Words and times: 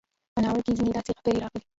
په 0.33 0.39
ناول 0.43 0.61
کې 0.65 0.71
ځينې 0.77 0.91
داسې 0.95 1.11
خبرې 1.17 1.37
راغلې 1.41 1.61